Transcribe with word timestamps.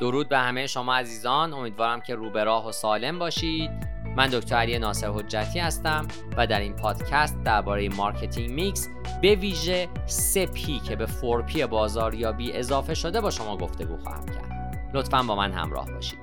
درود 0.00 0.28
به 0.28 0.38
همه 0.38 0.66
شما 0.66 0.94
عزیزان. 0.94 1.52
امیدوارم 1.52 2.00
که 2.00 2.14
رو 2.14 2.30
به 2.30 2.44
راه 2.44 2.68
و 2.68 2.72
سالم 2.72 3.18
باشید. 3.18 3.70
من 4.16 4.26
دکتر 4.26 4.56
علی 4.56 4.78
ناصر 4.78 5.10
حجتی 5.10 5.58
هستم 5.58 6.08
و 6.36 6.46
در 6.46 6.60
این 6.60 6.76
پادکست 6.76 7.42
درباره 7.42 7.88
marketing 7.88 8.50
mix 8.50 8.88
به 9.22 9.34
ویژه 9.34 9.88
3P 10.06 10.88
که 10.88 10.96
به 10.96 11.06
4P 11.06 11.60
بازاریابی 11.60 12.52
اضافه 12.52 12.94
شده 12.94 13.20
با 13.20 13.30
شما 13.30 13.56
گفتگو 13.56 13.96
خواهم 13.96 14.26
کرد. 14.26 14.78
لطفا 14.94 15.22
با 15.22 15.36
من 15.36 15.52
همراه 15.52 15.90
باشید. 15.90 16.18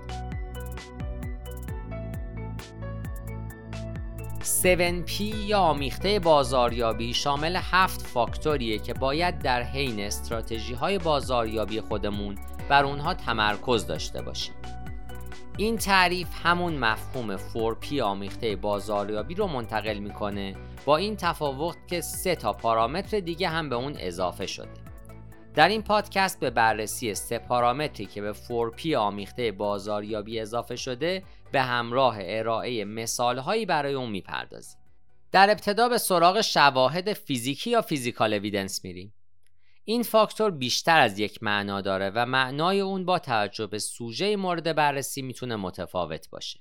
7P 4.65 5.19
یا 5.19 5.59
آمیخته 5.59 6.19
بازاریابی 6.19 7.13
شامل 7.13 7.59
هفت 7.71 8.01
فاکتوریه 8.01 8.79
که 8.79 8.93
باید 8.93 9.39
در 9.39 9.63
حین 9.63 9.99
استراتژی 9.99 10.73
های 10.73 10.99
بازاریابی 10.99 11.81
خودمون 11.81 12.37
بر 12.69 12.85
اونها 12.85 13.13
تمرکز 13.13 13.87
داشته 13.87 14.21
باشیم. 14.21 14.53
این 15.57 15.77
تعریف 15.77 16.27
همون 16.43 16.77
مفهوم 16.77 17.37
4P 17.37 17.99
آمیخته 17.99 18.55
بازاریابی 18.55 19.35
رو 19.35 19.47
منتقل 19.47 19.97
می‌کنه 19.97 20.55
با 20.85 20.97
این 20.97 21.15
تفاوت 21.15 21.77
که 21.87 22.01
سه 22.01 22.35
تا 22.35 22.53
پارامتر 22.53 23.19
دیگه 23.19 23.49
هم 23.49 23.69
به 23.69 23.75
اون 23.75 23.95
اضافه 23.99 24.45
شده. 24.45 24.69
در 25.53 25.67
این 25.67 25.81
پادکست 25.81 26.39
به 26.39 26.49
بررسی 26.49 27.13
سه 27.13 27.39
پارامتری 27.39 28.05
که 28.05 28.21
به 28.21 28.33
4P 28.33 28.93
آمیخته 28.93 29.51
بازاریابی 29.51 30.39
اضافه 30.39 30.75
شده 30.75 31.23
به 31.51 31.61
همراه 31.61 32.17
ارائه 32.19 32.85
مثالهایی 32.85 33.65
برای 33.65 33.93
اون 33.93 34.09
می‌پردازیم. 34.09 34.77
در 35.31 35.49
ابتدا 35.49 35.89
به 35.89 35.97
سراغ 35.97 36.41
شواهد 36.41 37.13
فیزیکی 37.13 37.69
یا 37.69 37.81
فیزیکال 37.81 38.33
اویدنس 38.33 38.83
میریم. 38.83 39.13
این 39.87 40.03
فاکتور 40.03 40.51
بیشتر 40.51 40.99
از 40.99 41.19
یک 41.19 41.43
معنا 41.43 41.81
داره 41.81 42.09
و 42.09 42.25
معنای 42.25 42.79
اون 42.79 43.05
با 43.05 43.19
توجه 43.19 43.67
به 43.67 43.79
سوژه 43.79 44.35
مورد 44.35 44.75
بررسی 44.75 45.21
می‌تونه 45.21 45.55
متفاوت 45.55 46.29
باشه. 46.29 46.59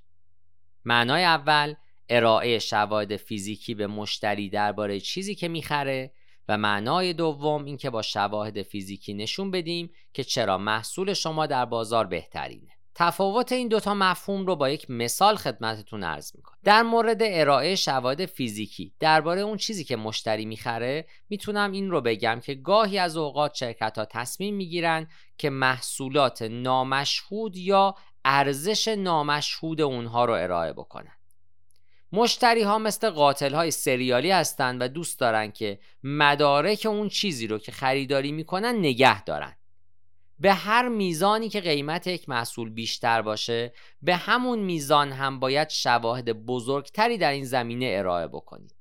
معنای 0.84 1.24
اول 1.24 1.74
ارائه 2.08 2.58
شواهد 2.58 3.16
فیزیکی 3.16 3.74
به 3.74 3.86
مشتری 3.86 4.48
درباره 4.48 5.00
چیزی 5.00 5.34
که 5.34 5.48
می‌خره 5.48 6.12
و 6.48 6.58
معنای 6.58 7.12
دوم 7.12 7.64
اینکه 7.64 7.90
با 7.90 8.02
شواهد 8.02 8.62
فیزیکی 8.62 9.14
نشون 9.14 9.50
بدیم 9.50 9.90
که 10.12 10.24
چرا 10.24 10.58
محصول 10.58 11.12
شما 11.12 11.46
در 11.46 11.64
بازار 11.64 12.06
بهترینه. 12.06 12.73
تفاوت 12.94 13.52
این 13.52 13.68
دوتا 13.68 13.94
مفهوم 13.94 14.46
رو 14.46 14.56
با 14.56 14.70
یک 14.70 14.90
مثال 14.90 15.36
خدمتتون 15.36 16.04
عرض 16.04 16.36
می‌کنم. 16.36 16.58
در 16.64 16.82
مورد 16.82 17.18
ارائه 17.20 17.76
شواهد 17.76 18.26
فیزیکی 18.26 18.92
درباره 19.00 19.40
اون 19.40 19.56
چیزی 19.56 19.84
که 19.84 19.96
مشتری 19.96 20.44
می‌خره 20.44 21.06
می‌تونم 21.28 21.72
این 21.72 21.90
رو 21.90 22.00
بگم 22.00 22.40
که 22.40 22.54
گاهی 22.54 22.98
از 22.98 23.16
اوقات 23.16 23.54
شرکت 23.54 23.98
ها 23.98 24.04
تصمیم 24.04 24.54
می‌گیرن 24.54 25.08
که 25.38 25.50
محصولات 25.50 26.42
نامشهود 26.42 27.56
یا 27.56 27.94
ارزش 28.24 28.88
نامشهود 28.88 29.80
اونها 29.80 30.24
رو 30.24 30.32
ارائه 30.32 30.72
بکنن. 30.72 31.16
مشتری 32.12 32.62
ها 32.62 32.78
مثل 32.78 33.10
قاتل 33.10 33.54
های 33.54 33.70
سریالی 33.70 34.30
هستند 34.30 34.82
و 34.82 34.88
دوست 34.88 35.20
دارن 35.20 35.50
که 35.50 35.78
مدارک 36.02 36.86
اون 36.90 37.08
چیزی 37.08 37.46
رو 37.46 37.58
که 37.58 37.72
خریداری 37.72 38.32
می‌کنن 38.32 38.78
نگه 38.78 39.24
دارن. 39.24 39.56
به 40.40 40.52
هر 40.52 40.88
میزانی 40.88 41.48
که 41.48 41.60
قیمت 41.60 42.06
یک 42.06 42.28
محصول 42.28 42.70
بیشتر 42.70 43.22
باشه 43.22 43.72
به 44.02 44.16
همون 44.16 44.58
میزان 44.58 45.12
هم 45.12 45.40
باید 45.40 45.70
شواهد 45.70 46.32
بزرگتری 46.46 47.18
در 47.18 47.30
این 47.30 47.44
زمینه 47.44 47.94
ارائه 47.98 48.28
بکنید 48.28 48.74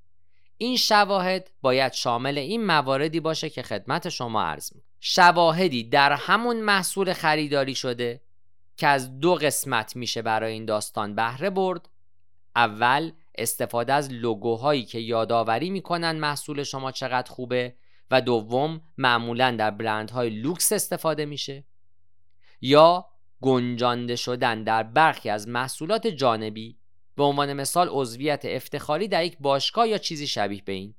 این 0.57 0.77
شواهد 0.77 1.51
باید 1.61 1.93
شامل 1.93 2.37
این 2.37 2.65
مواردی 2.65 3.19
باشه 3.19 3.49
که 3.49 3.61
خدمت 3.61 4.09
شما 4.09 4.43
عرض 4.43 4.75
می 4.75 4.81
شواهدی 4.99 5.83
در 5.83 6.11
همون 6.11 6.61
محصول 6.61 7.13
خریداری 7.13 7.75
شده 7.75 8.21
که 8.77 8.87
از 8.87 9.19
دو 9.19 9.35
قسمت 9.35 9.95
میشه 9.95 10.21
برای 10.21 10.53
این 10.53 10.65
داستان 10.65 11.15
بهره 11.15 11.49
برد. 11.49 11.89
اول 12.55 13.11
استفاده 13.35 13.93
از 13.93 14.11
لوگوهایی 14.11 14.85
که 14.85 14.99
یادآوری 14.99 15.69
می‌کنن 15.69 16.11
محصول 16.11 16.63
شما 16.63 16.91
چقدر 16.91 17.31
خوبه. 17.31 17.75
و 18.13 18.21
دوم 18.21 18.81
معمولا 18.97 19.55
در 19.59 19.71
برندهای 19.71 20.29
لوکس 20.29 20.71
استفاده 20.71 21.25
میشه 21.25 21.63
یا 22.61 23.05
گنجانده 23.41 24.15
شدن 24.15 24.63
در 24.63 24.83
برخی 24.83 25.29
از 25.29 25.47
محصولات 25.47 26.07
جانبی. 26.07 26.77
به 27.15 27.23
عنوان 27.23 27.53
مثال 27.53 27.87
عضویت 27.91 28.45
افتخاری 28.45 29.07
در 29.07 29.25
یک 29.25 29.37
باشگاه 29.39 29.87
یا 29.87 29.97
چیزی 29.97 30.27
شبیه 30.27 30.61
به 30.65 30.71
این. 30.71 30.95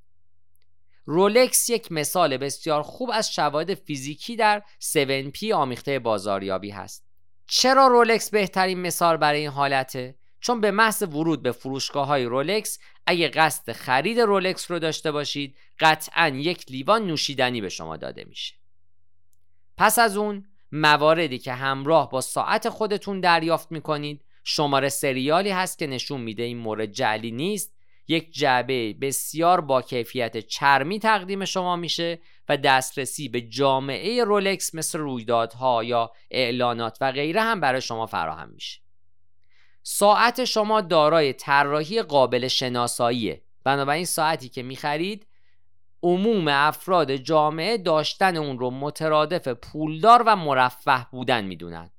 رولکس 1.04 1.70
یک 1.70 1.92
مثال 1.92 2.36
بسیار 2.36 2.82
خوب 2.82 3.10
از 3.12 3.32
شواهد 3.32 3.74
فیزیکی 3.74 4.36
در 4.36 4.62
7P 4.80 5.50
آمیخته 5.50 5.98
بازاریابی 5.98 6.70
هست. 6.70 7.04
چرا 7.46 7.86
رولکس 7.86 8.30
بهترین 8.30 8.80
مثال 8.80 9.16
برای 9.16 9.40
این 9.40 9.50
حالته؟ 9.50 10.14
چون 10.44 10.60
به 10.60 10.70
محض 10.70 11.02
ورود 11.02 11.42
به 11.42 11.52
فروشگاه 11.52 12.06
های 12.06 12.24
رولکس 12.24 12.78
اگه 13.06 13.28
قصد 13.28 13.72
خرید 13.72 14.20
رولکس 14.20 14.70
رو 14.70 14.78
داشته 14.78 15.12
باشید 15.12 15.56
قطعا 15.80 16.28
یک 16.28 16.70
لیوان 16.70 17.06
نوشیدنی 17.06 17.60
به 17.60 17.68
شما 17.68 17.96
داده 17.96 18.24
میشه. 18.24 18.54
پس 19.76 19.98
از 19.98 20.16
اون 20.16 20.44
مواردی 20.72 21.38
که 21.38 21.52
همراه 21.52 22.10
با 22.10 22.20
ساعت 22.20 22.68
خودتون 22.68 23.20
دریافت 23.20 23.72
می‌کنید 23.72 24.24
شماره 24.44 24.88
سریالی 24.88 25.50
هست 25.50 25.78
که 25.78 25.86
نشون 25.86 26.20
میده 26.20 26.42
این 26.42 26.58
مورد 26.58 26.92
جعلی 26.92 27.30
نیست 27.30 27.76
یک 28.08 28.32
جعبه 28.32 28.92
بسیار 28.92 29.60
با 29.60 29.82
کیفیت 29.82 30.38
چرمی 30.38 30.98
تقدیم 30.98 31.44
شما 31.44 31.76
میشه 31.76 32.18
و 32.48 32.56
دسترسی 32.56 33.28
به 33.28 33.40
جامعه 33.40 34.24
رولکس 34.24 34.74
مثل 34.74 34.98
رویدادها 34.98 35.84
یا 35.84 36.12
اعلانات 36.30 36.98
و 37.00 37.12
غیره 37.12 37.40
هم 37.40 37.60
برای 37.60 37.80
شما 37.80 38.06
فراهم 38.06 38.50
میشه. 38.50 38.83
ساعت 39.86 40.44
شما 40.44 40.80
دارای 40.80 41.32
طراحی 41.32 42.02
قابل 42.02 42.48
شناساییه. 42.48 43.42
بنابراین 43.64 44.04
ساعتی 44.04 44.48
که 44.48 44.62
می‌خرید 44.62 45.26
عموم 46.02 46.48
افراد 46.48 47.16
جامعه 47.16 47.78
داشتن 47.78 48.36
اون 48.36 48.58
رو 48.58 48.70
مترادف 48.70 49.48
پولدار 49.48 50.22
و 50.26 50.36
مرفه 50.36 51.06
بودن 51.10 51.44
می‌دونن. 51.44 51.90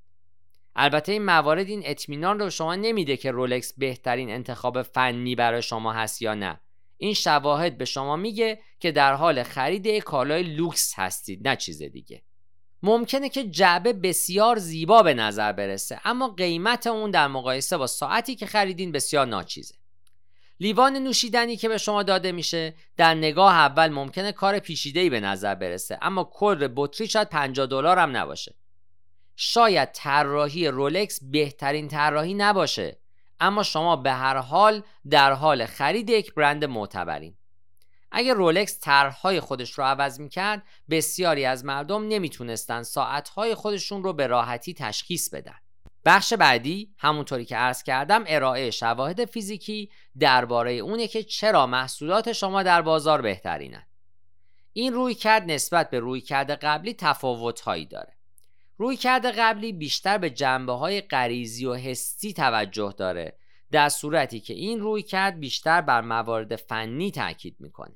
البته 0.75 1.11
این 1.11 1.25
موارد 1.25 1.67
این 1.67 1.81
اطمینان 1.85 2.39
رو 2.39 2.49
شما 2.49 2.75
نمیده 2.75 3.17
که 3.17 3.31
رولکس 3.31 3.73
بهترین 3.77 4.29
انتخاب 4.29 4.81
فنی 4.81 5.35
برای 5.35 5.61
شما 5.61 5.93
هست 5.93 6.21
یا 6.21 6.33
نه. 6.33 6.59
این 6.97 7.13
شواهد 7.13 7.77
به 7.77 7.85
شما 7.85 8.15
میگه 8.15 8.59
که 8.79 8.91
در 8.91 9.13
حال 9.13 9.43
خرید 9.43 9.87
کالای 9.87 10.43
لوکس 10.43 10.93
هستید 10.95 11.47
نه 11.47 11.55
چیز 11.55 11.83
دیگه. 11.83 12.21
ممکنه 12.85 13.29
که 13.29 13.43
جعبه 13.43 13.93
بسیار 13.93 14.57
زیبا 14.57 15.03
به 15.03 15.13
نظر 15.13 15.51
برسه 15.51 16.01
اما 16.05 16.27
قیمت 16.27 16.87
اون 16.87 17.11
در 17.11 17.27
مقایسه 17.27 17.77
با 17.77 17.87
ساعتی 17.87 18.35
که 18.35 18.45
خریدین 18.45 18.91
بسیار 18.91 19.25
ناچیزه. 19.25 19.75
لیوان 20.59 20.97
نوشیدنی 20.97 21.57
که 21.57 21.69
به 21.69 21.77
شما 21.77 22.03
داده 22.03 22.31
میشه 22.31 22.73
در 22.97 23.13
نگاه 23.13 23.53
اول 23.53 23.87
ممکنه 23.87 24.31
کار 24.31 24.59
پیچیده‌ای 24.59 25.09
به 25.09 25.19
نظر 25.19 25.55
برسه 25.55 25.99
اما 26.01 26.23
کل 26.23 26.67
بطری 26.75 27.07
شاید 27.07 27.29
50 27.29 27.67
دلار 27.67 27.99
هم 27.99 28.17
نباشه. 28.17 28.55
شاید 29.35 29.91
طراحی 29.91 30.67
رولکس 30.67 31.19
بهترین 31.23 31.87
طراحی 31.87 32.33
نباشه 32.33 32.97
اما 33.39 33.63
شما 33.63 33.95
به 33.95 34.11
هر 34.11 34.37
حال 34.37 34.83
در 35.09 35.31
حال 35.31 35.65
خرید 35.65 36.09
یک 36.09 36.33
برند 36.33 36.65
معتبرین. 36.65 37.35
اگر 38.17 38.33
رولکس 38.33 38.79
طرحهای 38.79 39.39
خودش 39.39 39.71
رو 39.71 39.83
عوض 39.83 40.19
می‌کرد 40.19 40.63
بسیاری 40.89 41.45
از 41.45 41.65
مردم 41.65 42.07
نمی‌تونستن 42.07 42.83
ساعتهای 42.83 43.55
خودشون 43.55 44.03
رو 44.03 44.13
به 44.13 44.27
راحتی 44.27 44.73
تشخیص 44.73 45.29
بدن. 45.29 45.55
بخش 46.05 46.33
بعدی 46.33 46.93
همونطوری 46.97 47.45
که 47.45 47.55
عرض 47.55 47.83
کردم 47.83 48.23
ارائه 48.27 48.71
شواهد 48.71 49.25
فیزیکی 49.25 49.89
درباره 50.19 50.71
اونه 50.71 51.07
که 51.07 51.23
چرا 51.23 51.67
محصولات 51.67 52.33
شما 52.33 52.63
در 52.63 52.81
بازار 52.81 53.21
بهترینن. 53.21 53.83
این 54.73 54.93
روی 54.93 55.13
کرد 55.13 55.51
نسبت 55.51 55.89
به 55.89 55.99
روی 55.99 56.21
کرده 56.21 56.55
قبلی 56.55 56.93
تفاوت 56.93 57.61
هایی 57.61 57.85
داره. 57.85 58.13
روی 58.77 58.97
کرده 58.97 59.31
قبلی 59.31 59.73
بیشتر 59.73 60.17
به 60.17 60.29
جنبه 60.29 60.73
های 60.73 61.01
غریزی 61.01 61.65
و 61.65 61.73
حسی 61.73 62.33
توجه 62.33 62.93
داره 62.97 63.37
در 63.71 63.89
صورتی 63.89 64.39
که 64.39 64.53
این 64.53 64.79
روی 64.79 65.03
کرد 65.03 65.39
بیشتر 65.39 65.81
بر 65.81 66.01
موارد 66.01 66.55
فنی 66.55 67.11
تاکید 67.11 67.55
می‌کنه. 67.59 67.95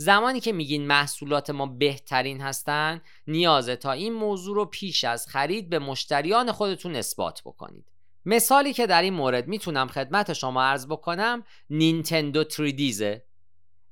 زمانی 0.00 0.40
که 0.40 0.52
میگین 0.52 0.86
محصولات 0.86 1.50
ما 1.50 1.66
بهترین 1.66 2.40
هستن 2.40 3.00
نیازه 3.26 3.76
تا 3.76 3.92
این 3.92 4.12
موضوع 4.12 4.56
رو 4.56 4.64
پیش 4.64 5.04
از 5.04 5.26
خرید 5.26 5.70
به 5.70 5.78
مشتریان 5.78 6.52
خودتون 6.52 6.96
اثبات 6.96 7.42
بکنید. 7.44 7.92
مثالی 8.26 8.72
که 8.72 8.86
در 8.86 9.02
این 9.02 9.14
مورد 9.14 9.48
می‌تونم 9.48 9.88
خدمت 9.88 10.32
شما 10.32 10.62
عرض 10.62 10.86
بکنم 10.86 11.44
نینتندو 11.70 12.44
3دیزه 12.44 13.20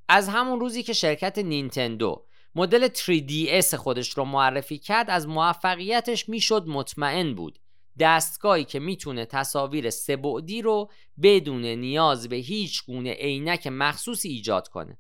از 0.08 0.28
همون 0.28 0.60
روزی 0.60 0.82
که 0.82 0.93
شرکت 0.93 1.38
نینتندو 1.38 2.25
مدل 2.54 2.88
3DS 2.88 3.75
خودش 3.75 4.11
رو 4.11 4.25
معرفی 4.25 4.78
کرد 4.78 5.11
از 5.11 5.28
موفقیتش 5.28 6.28
می‌شد 6.28 6.64
مطمئن 6.66 7.34
بود. 7.34 7.58
دستگاهی 7.99 8.64
که 8.64 8.78
می‌تونه 8.78 9.25
تصاویر 9.25 9.90
سبعدی 9.90 10.62
رو 10.62 10.90
بدون 11.22 11.64
نیاز 11.64 12.28
به 12.28 12.37
هیچ 12.37 12.87
گونه 12.87 13.12
عینک 13.12 13.66
مخصوصی 13.66 14.28
ایجاد 14.28 14.69
کنه. 14.69 14.99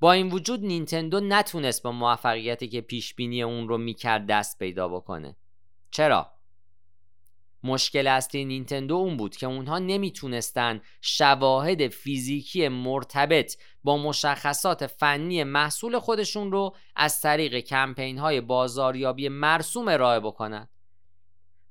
با 0.00 0.12
این 0.12 0.28
وجود 0.28 0.64
نینتندو 0.64 1.20
نتونست 1.20 1.82
با 1.82 1.92
موفقیتی 1.92 2.68
که 2.68 2.80
پیش 2.80 3.14
بینی 3.14 3.42
اون 3.42 3.68
رو 3.68 3.78
می‌کرد 3.78 4.26
دست 4.26 4.58
پیدا 4.58 4.88
بکنه. 4.88 5.36
چرا؟ 5.90 6.32
مشکل 7.64 8.06
اصلی 8.06 8.44
نینتندو 8.44 8.94
اون 8.94 9.16
بود 9.16 9.36
که 9.36 9.46
اونها 9.46 9.78
نمی‌تونستن 9.78 10.80
شواهد 11.00 11.88
فیزیکی 11.88 12.68
مرتبط 12.68 13.56
با 13.84 13.96
مشخصات 13.96 14.86
فنی 14.86 15.44
محصول 15.44 15.98
خودشون 15.98 16.52
رو 16.52 16.76
از 16.96 17.20
طریق 17.20 17.58
کمپین 17.58 18.18
های 18.18 18.40
بازاریابی 18.40 19.28
مرسوم 19.28 19.88
ارائه 19.88 20.20
بکنن. 20.20 20.68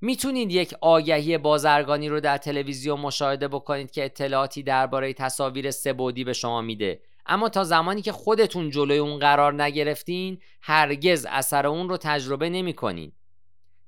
می‌تونید 0.02 0.52
یک 0.52 0.74
آگهی 0.82 1.38
بازرگانی 1.38 2.10
رو 2.10 2.20
در 2.20 2.38
تلویزیون 2.38 3.00
مشاهده 3.00 3.48
بکنید 3.48 3.92
که 3.92 4.06
اطلاعاتی 4.06 4.64
درباره 4.64 5.14
تصاویر 5.14 5.72
سبودی 5.72 6.24
به 6.24 6.34
شما 6.34 6.62
میده. 6.62 7.02
اما 7.28 7.50
تا 7.50 7.64
زمانی 7.64 8.02
که 8.02 8.12
خودتون 8.12 8.70
جلوی 8.70 8.98
اون 8.98 9.20
قرار 9.20 9.64
نگرفتین 9.64 10.40
هرگز 10.62 11.26
اثر 11.30 11.68
اون 11.68 11.90
رو 11.90 11.98
تجربه 11.98 12.50
نمی‌کنین 12.50 13.12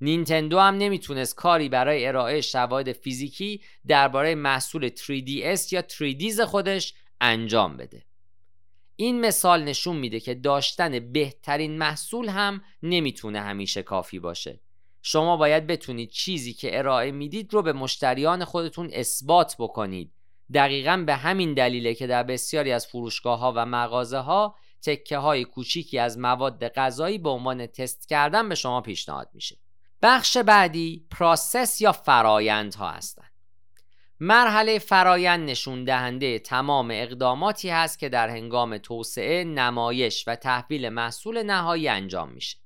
نینتندو 0.00 0.58
هم 0.58 0.74
نمی‌تونست 0.74 1.34
کاری 1.34 1.68
برای 1.68 2.06
ارائه 2.06 2.40
شواهد 2.40 2.92
فیزیکی 2.92 3.60
درباره 3.86 4.34
محصول 4.34 4.88
3DS 4.88 5.72
یا 5.72 5.82
3Ds 5.82 6.40
خودش 6.40 6.94
انجام 7.20 7.76
بده. 7.76 8.02
این 8.96 9.20
مثال 9.20 9.64
نشون 9.64 9.96
میده 9.96 10.20
که 10.20 10.34
داشتن 10.34 11.12
بهترین 11.12 11.78
محصول 11.78 12.28
هم 12.28 12.62
نمی‌تونه 12.82 13.40
همیشه 13.40 13.82
کافی 13.82 14.18
باشه. 14.18 14.60
شما 15.02 15.36
باید 15.36 15.66
بتونید 15.66 16.10
چیزی 16.10 16.52
که 16.52 16.78
ارائه 16.78 17.10
می‌دید 17.10 17.54
رو 17.54 17.62
به 17.62 17.72
مشتریان 17.72 18.44
خودتون 18.44 18.90
اثبات 18.92 19.56
بکنید. 19.58 20.12
دقیقا 20.54 21.04
به 21.06 21.14
همین 21.14 21.54
دلیله 21.54 21.94
که 21.94 22.06
در 22.06 22.22
بسیاری 22.22 22.72
از 22.72 22.86
فروشگاه 22.86 23.38
ها 23.38 23.52
و 23.56 23.66
مغازه 23.66 24.18
ها 24.18 24.56
تکه 24.82 25.18
های 25.18 25.44
کوچیکی 25.44 25.98
از 25.98 26.18
مواد 26.18 26.68
غذایی 26.68 27.18
به 27.18 27.28
عنوان 27.28 27.66
تست 27.66 28.08
کردن 28.08 28.48
به 28.48 28.54
شما 28.54 28.80
پیشنهاد 28.80 29.30
میشه. 29.32 29.56
بخش 30.02 30.36
بعدی 30.36 31.06
پراسس 31.10 31.80
یا 31.80 31.92
فرایند 31.92 32.74
ها 32.74 32.90
هستند. 32.90 33.30
مرحله 34.20 34.78
فرایند 34.78 35.50
نشون 35.50 35.84
دهنده 35.84 36.38
تمام 36.38 36.88
اقداماتی 36.92 37.70
هست 37.70 37.98
که 37.98 38.08
در 38.08 38.28
هنگام 38.28 38.78
توسعه، 38.78 39.44
نمایش 39.44 40.24
و 40.26 40.36
تحویل 40.36 40.88
محصول 40.88 41.42
نهایی 41.42 41.88
انجام 41.88 42.30
میشه. 42.30 42.58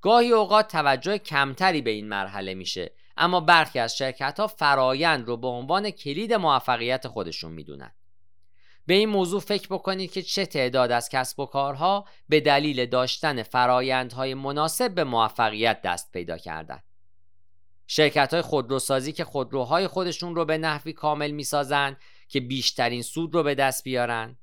گاهی 0.00 0.32
اوقات 0.32 0.68
توجه 0.68 1.18
کمتری 1.18 1.82
به 1.82 1.90
این 1.90 2.08
مرحله 2.08 2.54
میشه 2.54 2.92
اما 3.16 3.40
برخی 3.40 3.78
از 3.78 3.96
شرکت 3.96 4.40
ها 4.40 4.46
فرایند 4.46 5.26
رو 5.26 5.36
به 5.36 5.46
عنوان 5.46 5.90
کلید 5.90 6.32
موفقیت 6.32 7.08
خودشون 7.08 7.52
می‌دونن. 7.52 7.90
به 8.86 8.94
این 8.94 9.08
موضوع 9.08 9.40
فکر 9.40 9.68
بکنید 9.68 10.12
که 10.12 10.22
چه 10.22 10.46
تعداد 10.46 10.92
از 10.92 11.08
کسب 11.08 11.40
و 11.40 11.46
کارها 11.46 12.04
به 12.28 12.40
دلیل 12.40 12.86
داشتن 12.86 13.42
فرایندهای 13.42 14.34
مناسب 14.34 14.94
به 14.94 15.04
موفقیت 15.04 15.82
دست 15.82 16.12
پیدا 16.12 16.38
کردند. 16.38 16.82
شرکت 17.86 18.34
های 18.34 18.42
خودروسازی 18.42 19.12
که 19.12 19.24
خودروهای 19.24 19.86
خودشون 19.86 20.34
رو 20.34 20.44
به 20.44 20.58
نحوی 20.58 20.92
کامل 20.92 21.30
می‌سازند 21.30 21.96
که 22.28 22.40
بیشترین 22.40 23.02
سود 23.02 23.34
رو 23.34 23.42
به 23.42 23.54
دست 23.54 23.84
بیارن 23.84 24.36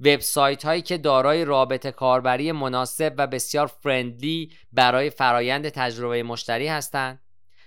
وبسایت 0.00 0.64
هایی 0.64 0.82
که 0.82 0.98
دارای 0.98 1.44
رابطه 1.44 1.92
کاربری 1.92 2.52
مناسب 2.52 3.14
و 3.18 3.26
بسیار 3.26 3.66
فرندلی 3.66 4.52
برای 4.72 5.10
فرایند 5.10 5.68
تجربه 5.68 6.22
مشتری 6.22 6.68
هستند 6.68 7.23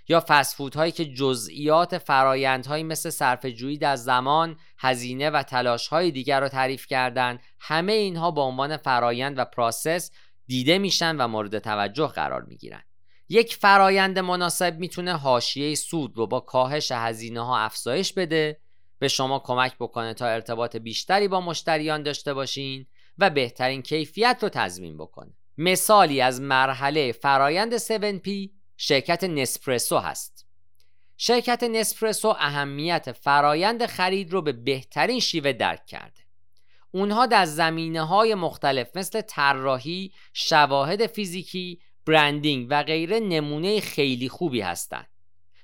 یا 0.07 0.23
فسفود 0.27 0.75
هایی 0.75 0.91
که 0.91 1.05
جزئیات 1.05 1.97
فرایندهایی 1.97 2.83
مثل 2.83 3.09
صرف 3.09 3.45
جویی 3.45 3.77
در 3.77 3.95
زمان، 3.95 4.57
هزینه 4.77 5.29
و 5.29 5.43
تلاش 5.43 5.87
های 5.87 6.11
دیگر 6.11 6.39
رو 6.39 6.47
تعریف 6.47 6.87
کردند 6.87 7.39
همه 7.59 7.91
اینها 7.93 8.31
به 8.31 8.41
عنوان 8.41 8.77
فرایند 8.77 9.39
و 9.39 9.45
پراسس 9.45 10.11
دیده 10.47 10.77
میشن 10.77 11.15
و 11.15 11.27
مورد 11.27 11.59
توجه 11.59 12.07
قرار 12.07 12.41
می‌گیرن. 12.41 12.83
یک 13.29 13.55
فرایند 13.55 14.19
مناسب 14.19 14.77
می‌تونه 14.79 15.17
حاشیه 15.17 15.75
سود 15.75 16.17
رو 16.17 16.27
با 16.27 16.39
کاهش 16.39 16.91
هزینه 16.91 17.45
ها 17.45 17.57
افزایش 17.57 18.13
بده 18.13 18.59
به 18.99 19.07
شما 19.07 19.39
کمک 19.39 19.75
بکنه 19.79 20.13
تا 20.13 20.25
ارتباط 20.25 20.75
بیشتری 20.75 21.27
با 21.27 21.41
مشتریان 21.41 22.03
داشته 22.03 22.33
باشین 22.33 22.85
و 23.17 23.29
بهترین 23.29 23.81
کیفیت 23.81 24.39
رو 24.41 24.49
تضمین 24.49 24.97
بکنه. 24.97 25.33
مثالی 25.57 26.21
از 26.21 26.41
مرحله 26.41 27.11
فرایند 27.11 27.77
7P 27.77 28.49
شرکت 28.77 29.23
نسپرسو 29.23 29.97
هست 29.97 30.47
شرکت 31.17 31.63
نسپرسو 31.63 32.27
اهمیت 32.27 33.11
فرایند 33.11 33.85
خرید 33.85 34.33
رو 34.33 34.41
به 34.41 34.51
بهترین 34.51 35.19
شیوه 35.19 35.53
درک 35.53 35.85
کرده 35.85 36.21
اونها 36.91 37.25
در 37.25 37.45
زمینه 37.45 38.01
های 38.01 38.35
مختلف 38.35 38.97
مثل 38.97 39.21
طراحی، 39.21 40.11
شواهد 40.33 41.07
فیزیکی، 41.07 41.79
برندینگ 42.05 42.67
و 42.69 42.83
غیره 42.83 43.19
نمونه 43.19 43.79
خیلی 43.79 44.29
خوبی 44.29 44.61
هستند. 44.61 45.07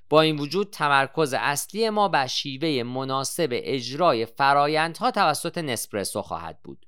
با 0.09 0.21
این 0.21 0.39
وجود 0.39 0.69
تمرکز 0.69 1.33
اصلی 1.33 1.89
ما 1.89 2.07
بر 2.07 2.27
شیوه 2.27 2.83
مناسب 2.83 3.49
اجرای 3.51 4.25
فرایندها 4.25 5.11
توسط 5.11 5.57
نسپرسو 5.57 6.21
خواهد 6.21 6.59
بود. 6.63 6.85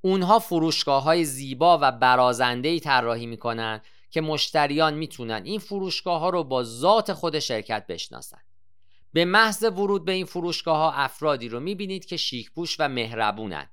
اونها 0.00 0.38
فروشگاه 0.38 1.02
های 1.02 1.24
زیبا 1.24 1.78
و 1.82 1.92
برازنده 1.92 2.68
ای 2.68 2.80
طراحی 2.80 3.26
می‌کنن 3.26 3.80
که 4.12 4.20
مشتریان 4.20 4.94
می‌تونن 4.94 5.42
این 5.44 5.58
فروشگاه 5.58 6.20
ها 6.20 6.30
رو 6.30 6.44
با 6.44 6.64
ذات 6.64 7.12
خود 7.12 7.38
شرکت 7.38 7.86
بشناسن. 7.86 8.40
به 9.12 9.24
محض 9.24 9.62
ورود 9.62 10.04
به 10.04 10.12
این 10.12 10.26
فروشگاه 10.26 10.76
ها 10.76 10.92
افرادی 10.92 11.48
رو 11.48 11.60
می‌بینید 11.60 12.04
که 12.04 12.16
شیکپوش 12.16 12.76
و 12.78 12.88
مهربونن. 12.88 13.70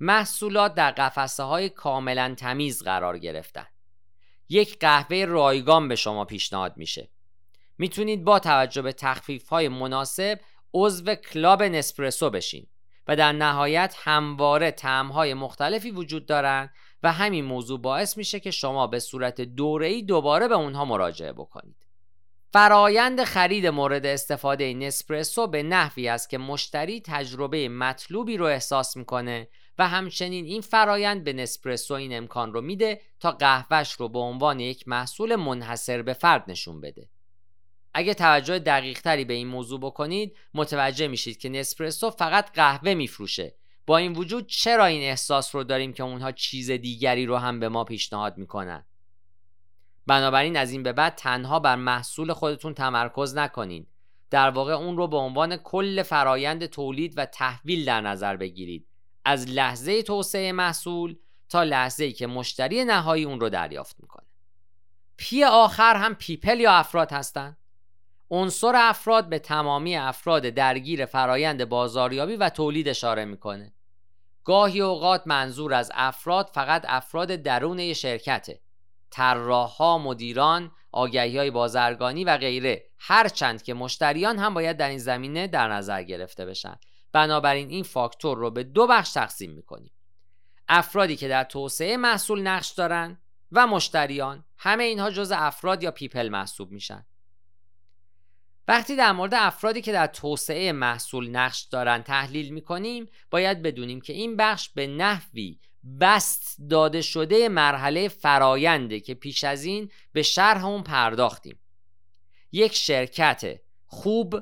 محصولات 0.00 0.74
در 0.74 0.90
قفسه 0.90 1.42
های 1.42 1.68
کاملا 1.68 2.34
تمیز 2.38 2.82
قرار 2.82 3.18
گرفتن. 3.18 3.66
یک 4.48 4.78
قهوه 4.78 5.24
رایگان 5.24 5.88
به 5.88 5.96
شما 5.96 6.24
پیشنهاد 6.24 6.76
میشه. 6.76 7.08
می‌تونید 7.78 8.24
با 8.24 8.38
توجه 8.38 8.82
به 8.82 8.92
تخفیف 8.92 9.48
های 9.48 9.68
مناسب 9.68 10.40
عضو 10.74 11.14
کلاب 11.14 11.62
نسپرسو 11.62 12.30
بشین 12.30 12.66
و 13.08 13.16
در 13.16 13.32
نهایت 13.32 13.94
همواره 13.98 14.74
های 14.84 15.34
مختلفی 15.34 15.90
وجود 15.90 16.26
دارند 16.26 16.74
و 17.02 17.12
همین 17.12 17.44
موضوع 17.44 17.80
باعث 17.80 18.16
میشه 18.16 18.40
که 18.40 18.50
شما 18.50 18.86
به 18.86 18.98
صورت 18.98 19.40
دوره‌ای 19.40 20.02
دوباره 20.02 20.48
به 20.48 20.54
اونها 20.54 20.84
مراجعه 20.84 21.32
بکنید. 21.32 21.76
فرایند 22.52 23.24
خرید 23.24 23.66
مورد 23.66 24.06
استفاده 24.06 24.74
نسپرسو 24.74 25.46
به 25.46 25.62
نحوی 25.62 26.08
است 26.08 26.30
که 26.30 26.38
مشتری 26.38 27.00
تجربه 27.00 27.68
مطلوبی 27.68 28.36
رو 28.36 28.44
احساس 28.46 28.96
می‌کنه 28.96 29.48
و 29.78 29.88
همچنین 29.88 30.44
این 30.44 30.60
فرایند 30.60 31.24
به 31.24 31.32
نسپرسو 31.32 31.94
این 31.94 32.16
امکان 32.16 32.52
رو 32.52 32.60
میده 32.60 33.00
تا 33.20 33.30
قهوهش 33.30 33.92
رو 33.92 34.08
به 34.08 34.18
عنوان 34.18 34.60
یک 34.60 34.88
محصول 34.88 35.36
منحصر 35.36 36.02
به 36.02 36.12
فرد 36.12 36.44
نشون 36.50 36.80
بده. 36.80 37.08
اگه 37.94 38.14
توجه 38.14 38.58
دقیق 38.58 39.00
تری 39.00 39.24
به 39.24 39.34
این 39.34 39.46
موضوع 39.46 39.80
بکنید 39.80 40.36
متوجه 40.54 41.08
میشید 41.08 41.38
که 41.38 41.48
نسپرسو 41.48 42.10
فقط 42.10 42.52
قهوه 42.52 42.94
میفروشه 42.94 43.54
با 43.86 43.96
این 43.96 44.12
وجود 44.12 44.46
چرا 44.46 44.84
این 44.84 45.02
احساس 45.02 45.54
رو 45.54 45.64
داریم 45.64 45.92
که 45.92 46.02
اونها 46.02 46.32
چیز 46.32 46.70
دیگری 46.70 47.26
رو 47.26 47.36
هم 47.36 47.60
به 47.60 47.68
ما 47.68 47.84
پیشنهاد 47.84 48.38
می‌کنن؟ 48.38 48.84
بنابراین 50.06 50.56
از 50.56 50.70
این 50.70 50.82
به 50.82 50.92
بعد 50.92 51.14
تنها 51.14 51.58
بر 51.58 51.76
محصول 51.76 52.32
خودتون 52.32 52.74
تمرکز 52.74 53.36
نکنید 53.36 53.88
در 54.30 54.50
واقع 54.50 54.72
اون 54.72 54.96
رو 54.96 55.08
به 55.08 55.16
عنوان 55.16 55.56
کل 55.56 56.02
فرایند 56.02 56.66
تولید 56.66 57.14
و 57.16 57.26
تحویل 57.26 57.84
در 57.84 58.00
نظر 58.00 58.36
بگیرید. 58.36 58.86
از 59.24 59.48
لحظه 59.48 60.02
توسعه 60.02 60.52
محصول 60.52 61.16
تا 61.48 61.62
لحظه 61.62 62.04
ای 62.04 62.12
که 62.12 62.26
مشتری 62.26 62.84
نهایی 62.84 63.24
اون 63.24 63.40
رو 63.40 63.48
دریافت 63.48 63.96
می‌کنه. 64.00 64.26
P 65.16 65.44
آخر 65.44 65.96
هم 65.96 66.14
people 66.14 66.60
یا 66.60 66.72
افراد 66.72 67.12
هستند 67.12 67.56
عنصر 68.30 68.72
افراد 68.76 69.28
به 69.28 69.38
تمامی 69.38 69.96
افراد 69.96 70.42
درگیر 70.42 71.06
فرایند 71.06 71.64
بازاریابی 71.64 72.36
و 72.36 72.48
تولید 72.48 72.88
اشاره 72.88 73.24
می‌کنه. 73.24 73.72
گاهی 74.46 74.80
اوقات 74.80 75.22
منظور 75.26 75.74
از 75.74 75.92
افراد 75.94 76.50
فقط 76.54 76.84
افراد 76.88 77.28
درون 77.28 77.92
شرکته. 77.92 78.60
طراحها 79.10 79.98
مدیران 79.98 80.70
آگهی 80.92 81.38
های 81.38 81.50
بازرگانی 81.50 82.24
و 82.24 82.36
غیره. 82.36 82.84
هرچند 82.98 83.62
که 83.62 83.74
مشتریان 83.74 84.38
هم 84.38 84.54
باید 84.54 84.76
در 84.76 84.88
این 84.88 84.98
زمینه 84.98 85.46
در 85.46 85.68
نظر 85.68 86.02
گرفته 86.02 86.46
بشن. 86.46 86.76
بنابراین 87.12 87.70
این 87.70 87.82
فاکتور 87.82 88.38
رو 88.38 88.50
به 88.50 88.62
دو 88.62 88.86
بخش 88.86 89.12
تقسیم 89.12 89.50
می‌کنیم. 89.50 89.92
افرادی 90.68 91.16
که 91.16 91.28
در 91.28 91.44
توسعه 91.44 91.96
محصول 91.96 92.42
نقش 92.42 92.68
دارن 92.68 93.18
و 93.52 93.66
مشتریان 93.66 94.44
همه 94.58 94.84
اینها 94.84 95.10
جز 95.10 95.32
افراد 95.34 95.82
یا 95.82 95.90
پیپل 95.90 96.28
محسوب 96.28 96.70
میشن. 96.70 97.06
وقتی 98.68 98.96
در 98.96 99.12
مورد 99.12 99.34
افرادی 99.34 99.80
که 99.80 99.92
در 99.92 100.06
توسعه 100.06 100.72
محصول 100.72 101.30
نقش 101.30 101.60
دارن 101.62 102.02
تحلیل 102.02 102.54
می‌کنیم 102.54 103.08
باید 103.30 103.62
بدونیم 103.62 104.00
که 104.00 104.12
این 104.12 104.36
بخش 104.36 104.68
به 104.68 104.86
نحوی 104.86 105.58
بست 106.00 106.56
داده 106.70 107.02
شده 107.02 107.48
مرحله 107.48 108.08
فراینده 108.08 109.00
که 109.00 109.14
پیش 109.14 109.44
از 109.44 109.64
این 109.64 109.90
به 110.12 110.22
شرح 110.22 110.64
اون 110.64 110.82
پرداختیم. 110.82 111.58
یک 112.52 112.74
شرکت 112.74 113.60
خوب 113.86 114.40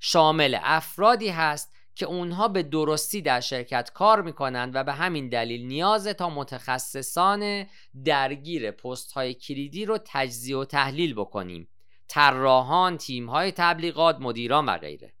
شامل 0.00 0.58
افرادی 0.62 1.28
هست 1.28 1.72
که 1.94 2.06
اونها 2.06 2.48
به 2.48 2.62
درستی 2.62 3.22
در 3.22 3.40
شرکت 3.40 3.90
کار 3.94 4.22
می‌کنند 4.22 4.74
و 4.74 4.84
به 4.84 4.92
همین 4.92 5.28
دلیل 5.28 5.66
نیاز 5.66 6.06
تا 6.06 6.30
متخصصان 6.30 7.66
درگیر 8.04 8.70
پست 8.70 9.12
های 9.12 9.34
کلیدی 9.34 9.84
رو 9.84 9.98
تجزیه 10.04 10.56
و 10.56 10.64
تحلیل 10.64 11.14
بکنیم. 11.14 11.68
طراحان، 12.08 12.96
تیم‌های 12.96 13.52
تبلیغات، 13.52 14.16
مدیران 14.20 14.66
و 14.66 14.78
غیره. 14.78 15.12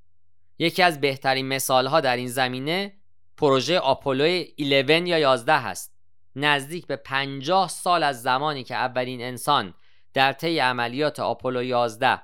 یکی 0.58 0.82
از 0.82 1.00
بهترین 1.00 1.48
مثالها 1.48 2.00
در 2.00 2.16
این 2.16 2.28
زمینه 2.28 2.92
پروژه 3.36 3.78
آپولو 3.78 4.44
11 4.58 5.08
یا 5.08 5.18
11 5.18 5.52
هست. 5.52 5.96
نزدیک 6.36 6.86
به 6.86 6.96
50 6.96 7.68
سال 7.68 8.02
از 8.02 8.22
زمانی 8.22 8.64
که 8.64 8.74
اولین 8.74 9.22
انسان 9.22 9.74
در 10.14 10.32
طی 10.32 10.58
عملیات 10.58 11.20
آپولو 11.20 11.62
11 11.62 12.22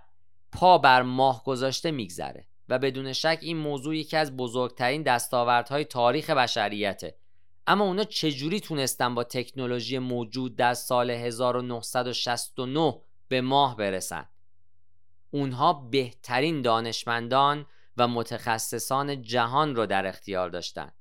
پا 0.53 0.79
بر 0.79 1.03
ماه 1.03 1.45
گذاشته 1.45 1.91
میگذره 1.91 2.47
و 2.69 2.79
بدون 2.79 3.13
شک 3.13 3.39
این 3.43 3.57
موضوع 3.57 3.97
یکی 3.97 4.17
از 4.17 4.37
بزرگترین 4.37 5.03
دستاوردهای 5.03 5.85
تاریخ 5.85 6.31
بشریته 6.31 7.15
اما 7.67 7.85
اونا 7.85 8.05
چجوری 8.05 8.61
تونستن 8.61 9.15
با 9.15 9.25
تکنولوژی 9.25 9.99
موجود 9.99 10.57
در 10.57 10.75
سال 10.75 11.11
1969 11.11 13.01
به 13.29 13.41
ماه 13.41 13.77
برسن 13.77 14.29
اونها 15.35 15.73
بهترین 15.73 16.63
دانشمندان 16.63 17.67
و 17.97 18.09
متخصصان 18.09 19.23
جهان 19.23 19.77
رو 19.77 19.87
در 19.87 20.07
اختیار 20.07 20.51
داشتن. 20.51 20.93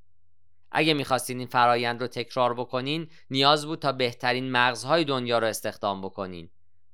اگه 0.72 0.94
می‌خواستین 0.94 1.38
این 1.38 1.48
فرایند 1.48 2.02
رو 2.02 2.08
تکرار 2.08 2.54
بکنین 2.54 3.08
نیاز 3.30 3.66
بود 3.66 3.80
تا 3.80 3.92
بهترین 3.92 4.52
مغزهای 4.52 5.04
دنیا 5.04 5.40
رو 5.40 5.48
استخدام 5.48 6.02
بکنین. 6.02 6.50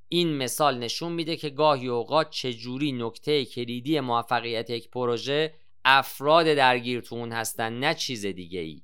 این 0.09 0.37
مثال 0.37 0.77
نشون 0.77 1.11
میده 1.11 1.35
که 1.35 1.49
گاهی 1.49 1.87
اوقات 1.87 2.29
چجوری 2.29 2.91
نکته 2.91 3.45
کلیدی 3.45 3.99
موفقیت 3.99 4.69
یک 4.69 4.89
پروژه 4.89 5.53
افراد 5.85 6.45
درگیر 6.45 7.01
تو 7.01 7.25
هستن 7.25 7.79
نه 7.79 7.93
چیز 7.93 8.25
دیگه 8.25 8.59
ای 8.59 8.81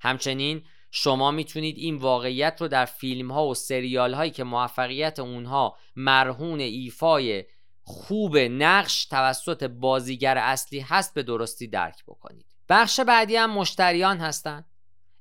همچنین 0.00 0.62
شما 0.90 1.30
می‌تونید 1.30 1.78
این 1.78 1.96
واقعیت 1.96 2.56
رو 2.60 2.68
در 2.68 2.84
فیلم 2.84 3.32
ها 3.32 3.46
و 3.46 3.54
سریال 3.54 4.14
هایی 4.14 4.30
که 4.30 4.44
موفقیت 4.44 5.18
اونها 5.18 5.76
مرهون 5.96 6.60
ایفای 6.60 7.44
خوب 7.82 8.38
نقش 8.38 9.04
توسط 9.04 9.64
بازیگر 9.64 10.38
اصلی 10.38 10.80
هست 10.80 11.14
به 11.14 11.22
درستی 11.22 11.66
درک 11.66 12.04
بکنید. 12.04 12.46
بخش 12.68 13.00
بعدی 13.00 13.36
هم 13.36 13.50
مشتریان 13.50 14.18
هستند 14.18 14.64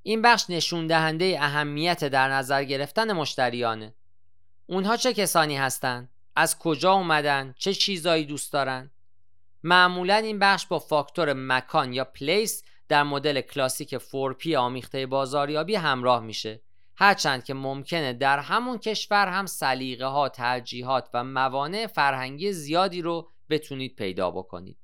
این 0.03 0.21
بخش 0.21 0.45
نشون 0.49 0.87
دهنده 0.87 1.37
اهمیت 1.39 2.03
در 2.03 2.29
نظر 2.29 2.63
گرفتن 2.63 3.13
مشتریانه. 3.13 3.95
اونها 4.65 4.97
چه 4.97 5.13
کسانی 5.13 5.57
هستند 5.57 6.09
از 6.35 6.59
کجا 6.59 6.93
اومدن؟ 6.93 7.55
چه 7.57 7.73
چیزایی 7.73 8.25
دوست 8.25 8.53
دارن؟ 8.53 8.91
معمولا 9.63 10.15
این 10.15 10.39
بخش 10.39 10.65
با 10.65 10.79
فاکتور 10.79 11.33
مکان 11.33 11.93
یا 11.93 12.03
پلیس 12.05 12.63
در 12.87 13.03
مدل 13.03 13.41
کلاسیک 13.41 13.97
4P 13.97 14.53
آمیخته 14.53 15.05
بازاریابی 15.05 15.75
همراه 15.75 16.23
میشه. 16.23 16.61
هرچند 16.95 17.43
که 17.43 17.53
ممکنه 17.53 18.13
در 18.13 18.39
همون 18.39 18.77
کشور 18.77 19.27
هم 19.27 19.45
سلیقه 19.45 20.05
ها 20.05 20.29
ترجیحات 20.29 21.09
و 21.13 21.23
موانع 21.23 21.87
فرهنگی 21.87 22.51
زیادی 22.51 23.01
رو 23.01 23.29
بتونید 23.49 23.95
پیدا 23.95 24.31
بکنید. 24.31 24.77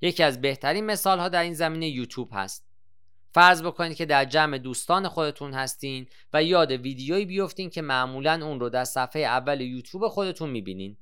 یکی 0.00 0.22
از 0.22 0.40
بهترین 0.40 0.86
مثال 0.86 1.18
ها 1.18 1.28
در 1.28 1.42
این 1.42 1.54
زمینه 1.54 1.88
یوتیوب 1.88 2.28
هست. 2.32 2.66
فرض 3.32 3.62
بکنید 3.62 3.96
که 3.96 4.06
در 4.06 4.24
جمع 4.24 4.58
دوستان 4.58 5.08
خودتون 5.08 5.54
هستین 5.54 6.06
و 6.32 6.42
یاد 6.42 6.70
ویدیویی 6.70 7.24
بیفتین 7.24 7.70
که 7.70 7.82
معمولا 7.82 8.46
اون 8.46 8.60
رو 8.60 8.68
در 8.68 8.84
صفحه 8.84 9.22
اول 9.22 9.60
یوتیوب 9.60 10.08
خودتون 10.08 10.50
می‌بینین. 10.50 10.96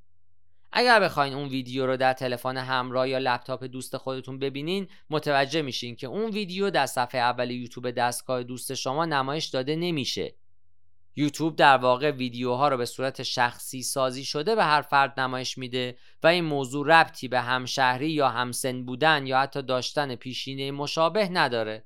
اگر 0.73 1.01
بخواین 1.01 1.35
اون 1.35 1.49
ویدیو 1.49 1.87
رو 1.87 1.97
در 1.97 2.13
تلفن 2.13 2.57
همراه 2.57 3.09
یا 3.09 3.19
لپتاپ 3.19 3.65
دوست 3.65 3.97
خودتون 3.97 4.39
ببینین 4.39 4.89
متوجه 5.11 5.63
میشین 5.63 5.97
که 5.97 6.07
اون 6.07 6.31
ویدیو 6.31 6.71
در 6.71 6.87
صفحه 6.87 7.21
اول 7.21 7.51
یوتیوب 7.51 7.91
دستگاه 7.91 8.43
دوست 8.43 8.75
شما 8.75 9.05
نمایش 9.05 9.47
داده 9.47 9.77
نمیشه. 9.77 10.35
یوتیوب 11.17 11.57
در 11.57 11.77
واقع 11.77 12.11
ویدیوها 12.11 12.69
رو 12.69 12.77
به 12.77 12.87
صورت 12.87 13.23
شخصی 13.23 13.83
سازی 13.83 14.25
شده 14.25 14.55
به 14.55 14.65
هر 14.65 14.83
فرد 14.83 15.21
نمایش 15.21 15.59
میده 15.59 15.99
و 16.23 16.27
این 16.27 16.45
موضوع 16.45 16.87
ربطی 16.87 17.29
به 17.29 17.41
همشهری 17.41 18.11
یا 18.11 18.29
همسن 18.29 18.85
بودن 18.85 19.27
یا 19.27 19.41
حتی 19.41 19.63
داشتن 19.63 20.15
پیشینه 20.15 20.71
مشابه 20.71 21.29
نداره. 21.29 21.85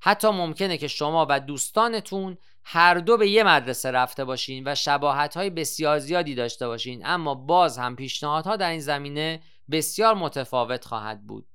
حتی 0.00 0.28
ممکنه 0.28 0.78
که 0.78 0.88
شما 0.88 1.26
و 1.30 1.40
دوستانتون 1.40 2.38
هر 2.64 2.94
دو 2.94 3.16
به 3.16 3.28
یه 3.28 3.44
مدرسه 3.44 3.90
رفته 3.90 4.24
باشین 4.24 4.68
و 4.68 4.74
شباهت 4.74 5.36
های 5.36 5.50
بسیار 5.50 5.98
زیادی 5.98 6.34
داشته 6.34 6.66
باشین 6.66 7.06
اما 7.06 7.34
باز 7.34 7.78
هم 7.78 7.96
پیشنهادها 7.96 8.56
در 8.56 8.70
این 8.70 8.80
زمینه 8.80 9.40
بسیار 9.70 10.14
متفاوت 10.14 10.84
خواهد 10.84 11.26
بود. 11.26 11.46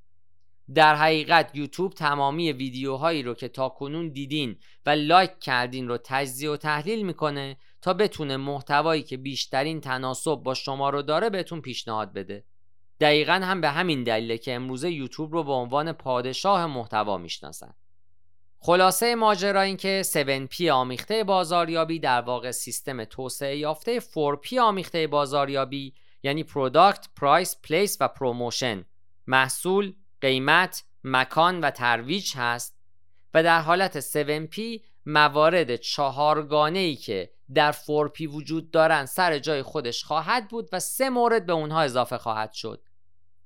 در 0.75 0.95
حقیقت 0.95 1.51
یوتیوب 1.53 1.93
تمامی 1.93 2.51
ویدیوهایی 2.51 3.23
رو 3.23 3.33
که 3.33 3.47
تا 3.47 3.69
کنون 3.69 4.09
دیدین 4.09 4.57
و 4.85 4.89
لایک 4.89 5.39
کردین 5.39 5.87
رو 5.87 5.97
تجزیه 6.03 6.49
و 6.51 6.57
تحلیل 6.57 7.05
می‌کنه 7.05 7.57
تا 7.81 7.93
بتونه 7.93 8.37
محتوایی 8.37 9.03
که 9.03 9.17
بیشترین 9.17 9.81
تناسب 9.81 10.35
با 10.35 10.53
شما 10.53 10.89
رو 10.89 11.01
داره 11.01 11.29
بهتون 11.29 11.61
پیشنهاد 11.61 12.13
بده. 12.13 12.43
دقیقا 12.99 13.33
هم 13.33 13.61
به 13.61 13.69
همین 13.69 14.03
دلیله 14.03 14.37
که 14.37 14.53
امروزه 14.53 14.91
یوتیوب 14.91 15.33
رو 15.33 15.43
به 15.43 15.51
عنوان 15.51 15.91
پادشاه 15.91 16.65
محتوا 16.65 17.17
می‌شناسن. 17.17 17.73
خلاصه 18.63 19.15
ماجرا 19.15 19.61
این 19.61 19.77
که 19.77 20.03
7P 20.13 20.67
آمیخته 20.67 21.23
بازاریابی 21.23 21.99
در 21.99 22.21
واقع 22.21 22.51
سیستم 22.51 23.03
توسعه 23.03 23.57
یافته 23.57 23.99
4P 23.99 24.53
آمیخته 24.53 25.07
بازاریابی 25.07 25.93
یعنی 26.23 26.43
product، 26.43 27.07
price، 27.15 27.55
place 27.63 27.97
و 27.99 28.07
promotion 28.07 28.85
محصول، 29.27 29.93
قیمت، 30.21 30.83
مکان 31.03 31.59
و 31.59 31.71
ترویج 31.71 32.33
هست 32.35 32.77
و 33.33 33.43
در 33.43 33.61
حالت 33.61 33.99
7P 33.99 34.81
موارد 35.05 35.75
چهارگانه 35.75 36.79
ای 36.79 36.95
که 36.95 37.29
در 37.53 37.71
4P 37.71 38.21
وجود 38.21 38.71
دارند 38.71 39.07
سر 39.07 39.39
جای 39.39 39.63
خودش 39.63 40.03
خواهد 40.03 40.47
بود 40.47 40.69
و 40.71 40.79
سه 40.79 41.09
مورد 41.09 41.45
به 41.45 41.53
اونها 41.53 41.81
اضافه 41.81 42.17
خواهد 42.17 42.53
شد. 42.53 42.81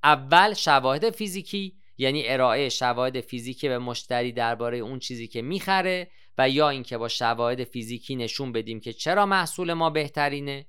اول 0.04 0.54
شواهد 0.54 1.10
فیزیکی. 1.10 1.76
یعنی 1.98 2.24
ارائه 2.28 2.70
شواهد 2.70 3.22
فیزیکی 3.22 3.70
به 3.70 3.78
مشتری 3.78 4.32
درباره 4.32 4.78
اون 4.78 5.00
چیزی 5.00 5.28
که 5.28 5.42
می‌خره 5.42 6.12
و 6.38 6.50
یا 6.50 6.70
اینکه 6.70 6.98
با 6.98 7.08
شواهد 7.08 7.64
فیزیکی 7.64 8.16
نشون 8.16 8.52
بدیم 8.52 8.80
که 8.80 8.94
چرا 8.94 9.26
محصول 9.26 9.74
ما 9.74 9.90
بهترینه. 9.90 10.66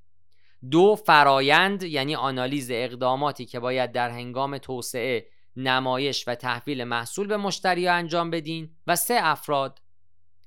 دو 0.71 0.97
فرایند 1.06 1.83
یعنی 1.83 2.14
آنالیز 2.14 2.71
اقداماتی 2.71 3.45
که 3.47 3.61
باید 3.61 3.92
در 3.92 4.11
هنگام 4.11 4.59
توسعه 4.59 5.26
نمایش 5.56 6.28
و 6.28 6.35
تحویل 6.35 6.85
محصول 6.85 7.26
به 7.26 7.37
مشتری 7.37 7.88
انجام 7.88 8.30
بدین. 8.30 8.71
و 8.87 8.97
سه 8.97 9.18
افراد. 9.23 9.80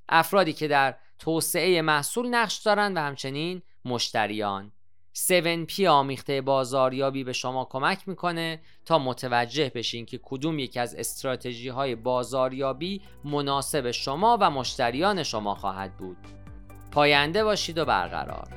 افرادی 0.09 0.53
که 0.53 0.67
در 0.67 0.95
توسعه 1.19 1.81
محصول 1.81 2.27
نقش 2.27 2.57
دارند 2.57 2.97
و 2.97 2.99
همچنین 2.99 3.61
مشتریان. 3.85 4.71
7P 5.27 5.85
آمیخته 5.85 6.41
بازاریابی 6.41 7.23
به 7.23 7.33
شما 7.33 7.65
کمک 7.65 8.07
می‌کنه 8.07 8.61
تا 8.85 8.99
متوجه 8.99 9.71
بشین 9.75 10.05
که 10.05 10.19
کدوم 10.23 10.59
یکی 10.59 10.79
از 10.79 10.95
استراتژی 10.95 11.69
های 11.69 11.95
بازاریابی 11.95 13.01
مناسب 13.23 13.91
شما 13.91 14.37
و 14.41 14.51
مشتریان 14.51 15.23
شما 15.23 15.55
خواهد 15.55 15.97
بود. 15.97 16.17
پاینده 16.91 17.43
باشید 17.43 17.77
و 17.77 17.85
برقرار. 17.85 18.47